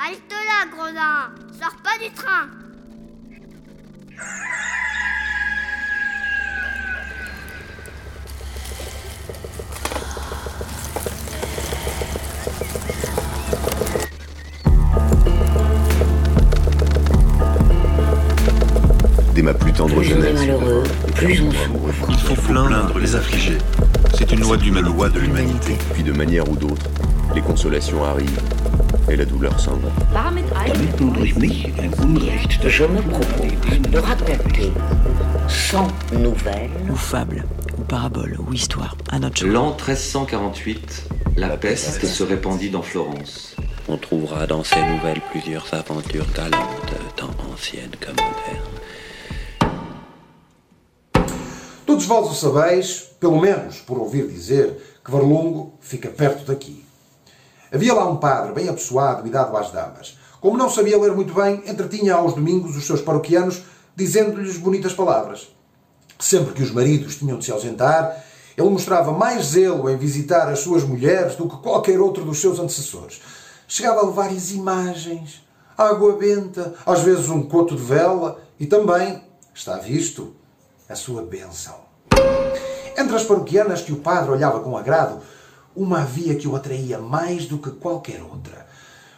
[0.00, 2.46] Halte là, gredin Sors pas du train
[19.34, 20.82] Dès ma plus tendre Plus on est jeunesse, malheureux,
[21.16, 22.06] plus on souffre.
[22.08, 23.58] Il faut plaindre les affligés.
[24.16, 25.76] C'est une loi de l'humanité.
[25.92, 26.86] Puis de manière ou d'autre,
[27.34, 28.42] les consolations arrivent
[29.10, 29.90] et la douleur s'en va.
[30.12, 30.44] Damit
[31.00, 34.72] nun mich ein Unrecht Je me propose de raconter
[35.48, 37.44] sans nouvelles ou fable,
[37.78, 39.46] ou parabole, ou histoire, à notre.
[39.46, 43.56] L'an 1348, la peste se répandit dans Florence.
[43.88, 48.78] On trouvera dans ces nouvelles plusieurs aventures galantes, tant anciennes que modernes.
[51.86, 56.87] Todos vós o sabeis, pelo menos por ouvir dizer, que Varlungo fica perto daqui.
[57.72, 60.18] Havia lá um padre bem apessoado e dado às damas.
[60.40, 63.62] Como não sabia ler muito bem, entretinha aos domingos os seus paroquianos
[63.94, 65.48] dizendo-lhes bonitas palavras.
[66.18, 68.24] Sempre que os maridos tinham de se ausentar,
[68.56, 72.58] ele mostrava mais zelo em visitar as suas mulheres do que qualquer outro dos seus
[72.58, 73.20] antecessores.
[73.66, 75.44] Chegava a levar-lhes imagens,
[75.76, 79.22] água benta, às vezes um coto de vela e também,
[79.54, 80.34] está visto,
[80.88, 81.74] a sua bênção.
[82.96, 85.20] Entre as paroquianas que o padre olhava com agrado,
[85.78, 88.66] uma havia que o atraía mais do que qualquer outra.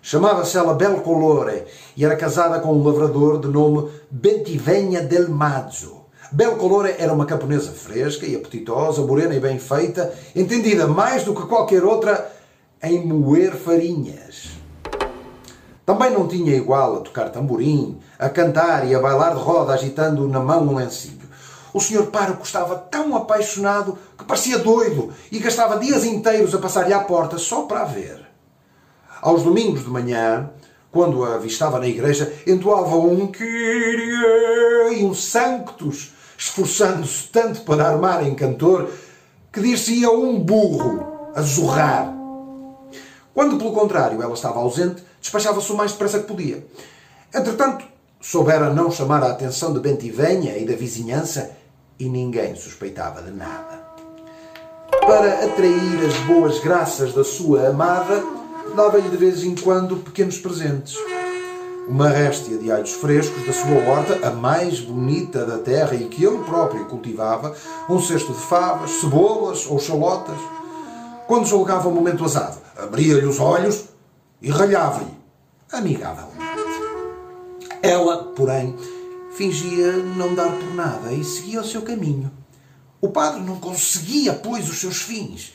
[0.00, 1.64] Chamava-se ela Bel Colore
[1.96, 6.04] e era casada com um lavrador de nome Bentivenha del Mazzo.
[6.30, 11.34] Bel Colore era uma camponesa fresca e apetitosa, morena e bem feita, entendida mais do
[11.34, 12.30] que qualquer outra
[12.82, 14.50] em moer farinhas.
[15.84, 20.28] Também não tinha igual a tocar tamborim, a cantar e a bailar de roda agitando
[20.28, 21.23] na mão um lencinho.
[21.74, 26.94] O senhor pároco estava tão apaixonado que parecia doido e gastava dias inteiros a passar-lhe
[26.94, 28.24] à porta só para a ver.
[29.20, 30.50] Aos domingos de manhã,
[30.92, 38.24] quando a avistava na igreja, entoava um Kyrie e um Sanctus, esforçando-se tanto para armar
[38.24, 38.88] em cantor
[39.52, 42.14] que dir-se-ia um burro a zurrar.
[43.34, 46.64] Quando, pelo contrário, ela estava ausente, despachava-se o mais depressa que podia.
[47.34, 47.84] Entretanto,
[48.20, 51.63] soubera não chamar a atenção de Bentivenha e da vizinhança
[51.98, 53.84] e ninguém suspeitava de nada.
[55.00, 58.24] Para atrair as boas graças da sua amada,
[58.74, 60.96] dava-lhe de vez em quando pequenos presentes.
[61.86, 66.24] Uma réstia de alhos frescos da sua horta, a mais bonita da terra e que
[66.24, 67.54] ele próprio cultivava,
[67.88, 70.38] um cesto de favas, cebolas ou chalotas.
[71.26, 73.84] Quando julgava o momento azado, abria-lhe os olhos
[74.40, 75.14] e ralhava-lhe,
[75.70, 76.34] amigavelmente.
[77.82, 78.74] Ela, porém,
[79.36, 82.30] fingia não dar por nada e seguia o seu caminho.
[83.00, 85.52] O padre não conseguia, pois, os seus fins.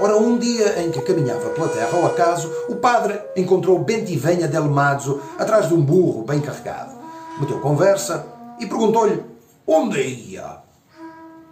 [0.00, 4.64] Ora, um dia em que caminhava pela terra, ao acaso, o padre encontrou Bentivenha del
[4.64, 6.92] Mazzo atrás de um burro bem carregado.
[7.38, 8.26] Meteu conversa
[8.58, 9.22] e perguntou-lhe
[9.66, 10.58] onde ia.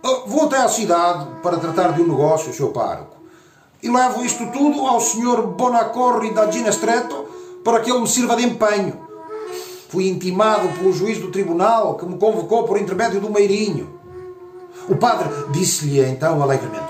[0.03, 3.17] "Ah, vou até à cidade para tratar de um negócio, seu pároco.
[3.83, 7.27] E levo isto tudo ao senhor Bonacorri da Ginestreto
[7.65, 9.08] para que ele me sirva de empenho.
[9.89, 13.99] Fui intimado pelo juiz do tribunal que me convocou por intermédio do Meirinho.
[14.89, 16.85] O padre disse-lhe então alegremente: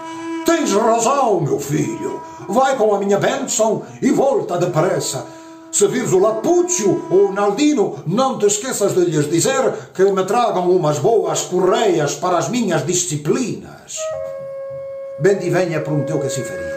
[0.45, 2.21] Tens razão, meu filho.
[2.49, 5.27] Vai com a minha bênção e volta depressa.
[5.71, 10.25] Se vires o Lapúcio ou o Naldino, não te esqueças de lhes dizer que me
[10.25, 13.99] tragam umas boas correias para as minhas disciplinas.
[15.21, 16.68] Bendivenha prometeu que assim faria.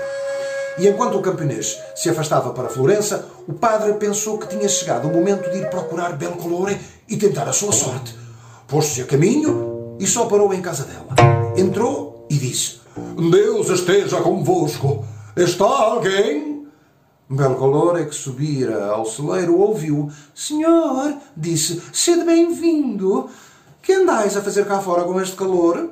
[0.78, 5.14] E enquanto o camponês se afastava para Florença, o padre pensou que tinha chegado o
[5.14, 8.16] momento de ir procurar Belcolore e tentar a sua sorte.
[8.68, 11.14] Pôs-se a caminho e só parou em casa dela.
[11.58, 12.80] Entrou e disse:
[13.30, 15.06] Deus esteja convosco.
[15.36, 16.68] Está alguém?
[17.30, 20.12] Belcolore, que subira ao celeiro, ouviu.
[20.36, 23.30] Senhor, disse, sede bem-vindo.
[23.82, 25.92] Que andais a fazer cá fora com este calor?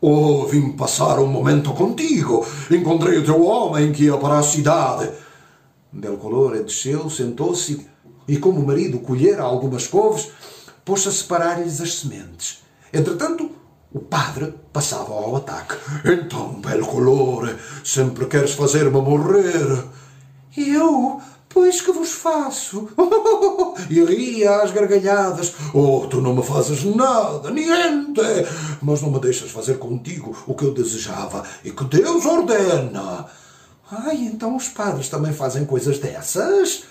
[0.00, 2.46] Oh, vim passar um momento contigo.
[2.70, 5.10] Encontrei o teu homem que ia para a cidade.
[5.92, 7.86] Belcolore desceu, sentou-se
[8.28, 10.30] e, como o marido colhera algumas couves,
[10.84, 12.62] pôs-se a separar-lhes as sementes.
[12.92, 13.50] Entretanto,
[13.92, 15.74] o padre passava ao ataque.
[16.04, 19.84] Então, Belcolore, sempre queres fazer-me morrer.
[20.56, 21.20] Eu?
[21.58, 22.88] Pois que vos faço?
[23.90, 25.54] e ria às gargalhadas.
[25.74, 28.20] Oh, tu não me fazes nada, niente,
[28.80, 33.26] mas não me deixas fazer contigo o que eu desejava e que Deus ordena.
[33.90, 36.84] Ai, então os padres também fazem coisas dessas?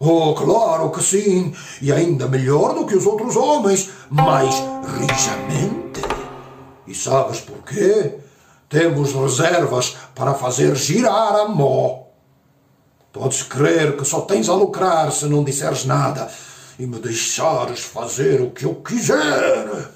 [0.00, 4.52] Oh, claro que sim, e ainda melhor do que os outros homens, mais
[4.98, 6.02] rijamente.
[6.88, 8.16] E sabes porquê?
[8.68, 12.07] Temos reservas para fazer girar a mó.
[13.18, 16.30] Podes crer que só tens a lucrar se não disseres nada
[16.78, 19.90] e me deixares fazer o que eu quiser.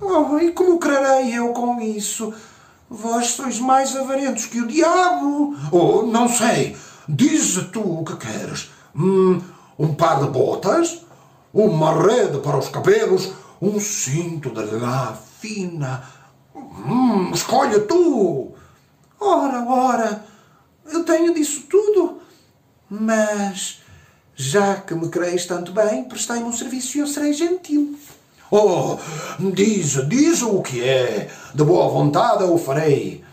[0.00, 2.34] Oh, e como lucrarei eu com isso?
[2.90, 5.54] Vós sois mais avarentos que o diabo.
[5.70, 6.76] Oh, não sei.
[7.08, 8.72] Diz tu o que queres.
[8.92, 9.40] Hum,
[9.78, 11.02] um par de botas?
[11.54, 13.34] Uma rede para os cabelos?
[13.60, 16.02] Um cinto de lã fina?
[16.56, 18.50] Hum, escolhe tu.
[19.20, 20.24] Ora, ora,
[20.90, 22.11] eu tenho disso tudo.
[22.94, 23.80] Mas,
[24.36, 27.98] já que me creis tanto bem, prestei-me um serviço e eu serei gentil.
[28.50, 28.98] Oh,
[29.54, 31.30] diz, diz o que é.
[31.54, 33.24] De boa vontade o farei.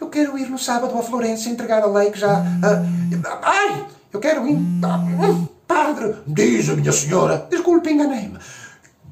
[0.00, 2.40] Eu quero ir no sábado a Florença entregar a lei que já.
[2.40, 3.86] Uh, ai!
[4.12, 4.56] Eu quero ir.
[4.56, 6.16] Uh, padre!
[6.26, 7.46] Diz, minha senhora.
[7.48, 8.40] Desculpe, enganei-me.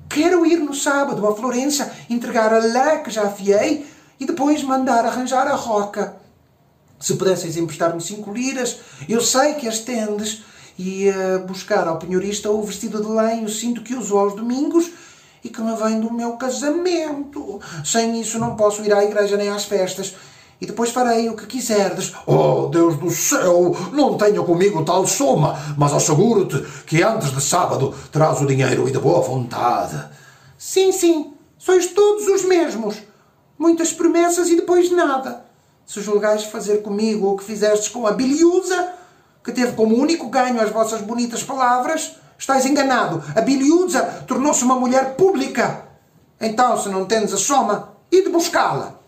[0.09, 3.87] Quero ir no sábado a Florença entregar a lei que já afiei
[4.19, 6.24] e depois mandar arranjar a roca.
[7.05, 10.43] Se pudesseis emprestar-me cinco liras, eu sei que as tendes,
[10.79, 14.35] e uh, buscar ao penhorista o vestido de lã e o cinto que uso aos
[14.35, 14.91] domingos
[15.45, 17.61] e que me vem do meu casamento.
[17.85, 20.17] Sem isso não posso ir à igreja nem às festas.
[20.59, 22.15] E depois farei o que quiserdes.
[22.27, 27.95] Oh, Deus do céu, não tenho comigo tal soma, mas asseguro-te que antes de sábado
[28.11, 30.03] traz o dinheiro e de boa vontade.
[30.57, 32.97] Sim, sim, sois todos os mesmos.
[33.59, 35.44] Muitas promessas e depois nada.
[35.87, 38.93] Se julgais fazer comigo o que fizestes com a Biliusa,
[39.43, 43.23] que teve como único ganho as vossas bonitas palavras, Estás enganado.
[43.35, 45.85] A Biliusa tornou-se uma mulher pública.
[46.41, 49.01] Então, se não tens a soma, ide buscá-la.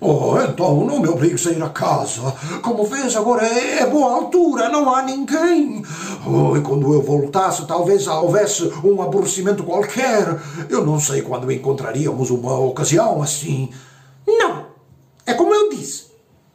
[0.00, 2.22] Oh, então não me obrigues a ir a casa.
[2.60, 5.84] Como vês, agora é boa altura, não há ninguém.
[6.26, 10.40] Oh, e quando eu voltasse, talvez houvesse um aborrecimento qualquer.
[10.68, 13.70] Eu não sei quando encontraríamos uma ocasião assim.
[14.26, 14.66] Não.
[15.24, 16.10] É como eu disse.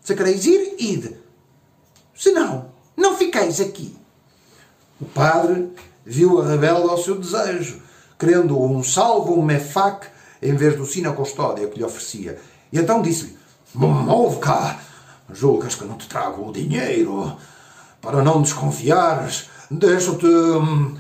[0.07, 1.18] Se quereis ir, ide.
[2.15, 2.69] Se não,
[3.18, 3.94] fiqueis aqui.
[5.01, 5.69] O padre
[6.06, 7.81] viu a rebelde ao seu desejo,
[8.18, 10.07] querendo um salvo, um mefac,
[10.42, 12.39] em vez do sina custódia que lhe oferecia.
[12.71, 13.38] E então disse-lhe,
[14.39, 14.80] cá,
[15.30, 17.36] julgas que não te trago o dinheiro?
[18.00, 20.95] Para não desconfiares, deixo-te hum,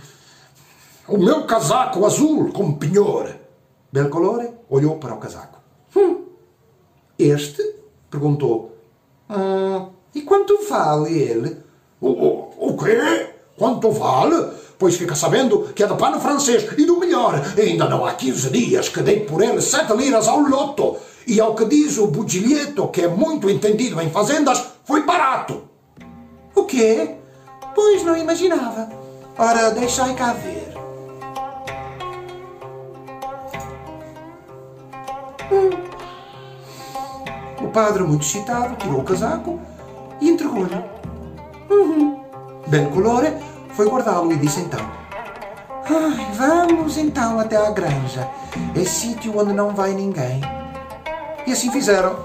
[1.07, 3.33] o meu casaco azul como penhor.
[3.89, 5.59] Belcolore olhou para o casaco.
[5.95, 6.25] Hum,
[7.17, 7.63] este?
[8.11, 8.76] Perguntou.
[9.29, 11.57] Hum, e quanto vale ele?
[11.99, 13.29] O, o, o quê?
[13.57, 14.51] Quanto vale?
[14.77, 17.41] Pois fica sabendo que é de pano francês e do melhor.
[17.57, 20.97] Ainda não há 15 dias que dei por ele sete liras ao loto.
[21.25, 25.63] E ao que diz o Bugilieto, que é muito entendido em fazendas, foi barato.
[26.55, 27.15] O quê?
[27.75, 28.89] Pois não imaginava.
[29.37, 30.73] Ora, deixai cá ver.
[35.51, 35.96] Hum.
[37.61, 39.59] O padre, muito excitado, tirou o casaco
[40.21, 40.83] e entregou-lhe.
[41.69, 42.19] Uhum.
[42.67, 43.33] Belo colore
[43.69, 44.79] foi guardá-lo e disse então:
[45.89, 48.27] Ai, vamos então até à granja.
[48.75, 50.41] É sítio onde não vai ninguém.
[51.45, 52.17] E assim fizeram.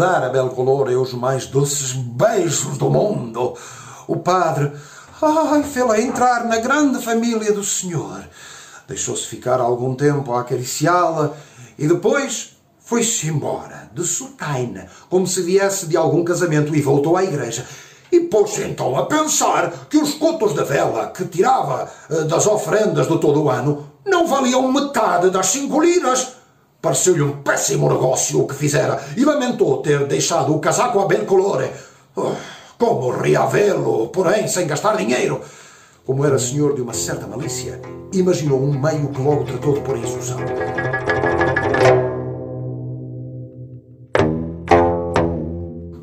[0.00, 3.54] Dar a Belcolore os mais doces beijos do mundo,
[4.08, 4.72] o padre,
[5.20, 8.24] ai, fê-la entrar na grande família do Senhor.
[8.88, 11.34] Deixou-se ficar algum tempo a acariciá-la
[11.78, 17.22] e depois foi-se embora, de sotaina, como se viesse de algum casamento e voltou à
[17.22, 17.66] igreja.
[18.10, 23.06] E pôs-se então a pensar que os cotos de vela que tirava eh, das oferendas
[23.06, 26.39] de todo o ano não valiam metade das cinco liras
[26.80, 31.26] Pareceu-lhe um péssimo negócio o que fizera e lamentou ter deixado o casaco a bel
[31.26, 31.70] colore.
[32.16, 32.32] Oh,
[32.78, 35.42] como reavê-lo, porém, sem gastar dinheiro.
[36.06, 37.82] Como era senhor de uma certa malícia,
[38.14, 40.38] imaginou um meio que logo tratou de pôr em execução.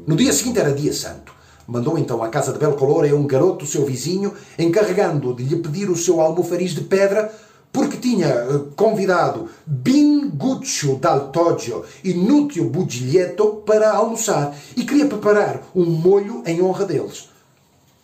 [0.06, 1.34] No dia seguinte era dia santo.
[1.68, 5.98] Mandou então à casa de Belcolore um garoto, seu vizinho, encarregando de lhe pedir o
[5.98, 7.30] seu almofariz de pedra,
[7.78, 15.62] porque tinha eh, convidado Binguccio dal Toggio e Núcio Bugiglietto para almoçar e queria preparar
[15.76, 17.30] um molho em honra deles.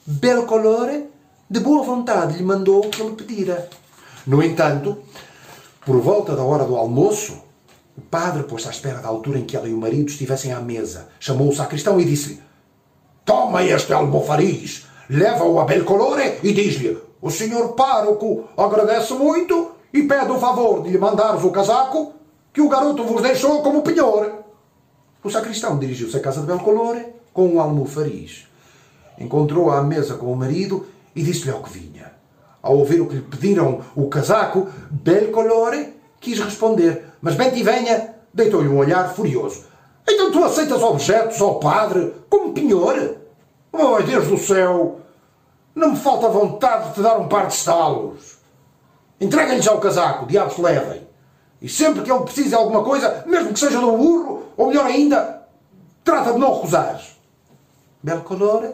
[0.06, 1.06] Belcolore,
[1.50, 3.68] de boa vontade, lhe mandou o que ele pedira.
[4.28, 5.00] No entanto,
[5.84, 7.42] por volta da hora do almoço,
[7.98, 10.60] o padre, posto à espera da altura em que ela e o marido estivessem à
[10.60, 12.40] mesa, chamou o sacristão e disse-lhe:
[13.26, 20.30] Toma este almofariz, leva-o a Belcolore e diz-lhe: O senhor pároco agradece muito e pede
[20.30, 22.16] o favor de lhe mandares o casaco
[22.52, 24.44] que o garoto vos deixou como penhor.
[25.24, 28.46] O sacristão dirigiu-se à casa de Belcolore com um almofariz.
[29.18, 32.12] Encontrou-a à mesa com o marido e disse-lhe ao que vinha.
[32.62, 38.80] Ao ouvir o que lhe pediram o casaco, Belcolore quis responder, mas Bentivenha deitou-lhe um
[38.80, 39.64] olhar furioso.
[40.06, 43.16] Então tu aceitas objetos ao padre como penhor?
[43.72, 45.03] Oh, Deus do céu!
[45.76, 48.38] Não me falta vontade de te dar um par de estalos.
[49.20, 51.08] Entreguem-lhe já o casaco, diabos levem.
[51.62, 54.86] E sempre que ele precise de alguma coisa, mesmo que seja do burro, ou melhor
[54.86, 55.48] ainda,
[56.04, 57.18] trata de não recusares.
[58.04, 58.74] Belcolore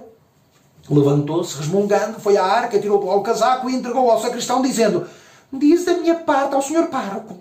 [0.90, 5.08] levantou-se, resmungando, foi à arca, tirou o casaco e entregou ao sacristão, dizendo:
[5.54, 7.38] Diz da minha parte ao senhor pároco.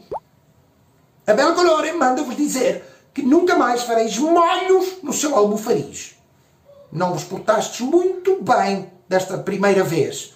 [1.26, 2.84] A Belcolore manda-vos dizer
[3.14, 6.14] que nunca mais fareis molhos no seu almofariz.
[6.92, 10.32] Não vos portastes muito bem desta primeira vez.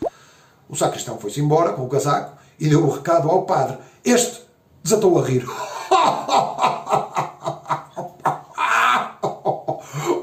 [0.69, 3.79] O sacristão foi-se embora com o casaco e deu o recado ao padre.
[4.05, 4.43] Este
[4.83, 5.47] desatou a rir.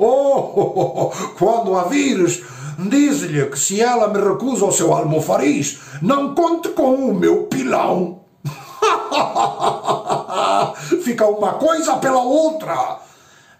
[0.02, 2.42] Oh, quando a vires,
[2.78, 8.22] diz-lhe que se ela me recusa o seu almofariz, não conte com o meu pilão.
[11.04, 13.00] Fica uma coisa pela outra.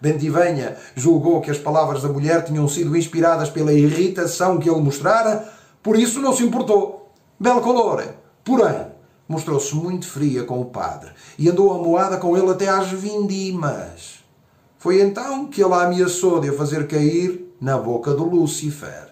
[0.00, 5.46] Bentivenha julgou que as palavras da mulher tinham sido inspiradas pela irritação que ele mostrara,
[5.82, 7.12] por isso não se importou.
[7.38, 8.08] Belcolore,
[8.42, 8.86] porém,
[9.28, 14.20] mostrou-se muito fria com o padre e andou amoada com ele até às vindimas.
[14.78, 19.08] Foi então que ele a ameaçou de a fazer cair na boca do Lúcifer.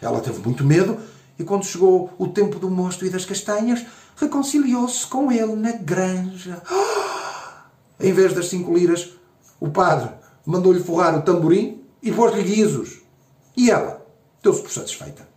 [0.00, 0.96] Ela teve muito medo
[1.38, 3.84] e, quando chegou o tempo do mosto e das castanhas,
[4.16, 6.62] reconciliou-se com ele na granja.
[8.00, 9.10] Em vez das cinco liras,
[9.60, 10.08] o padre
[10.46, 13.02] mandou-lhe forrar o tamborim e pôs-lhe guizos.
[13.56, 14.06] E ela
[14.42, 15.29] deu-se por satisfeita.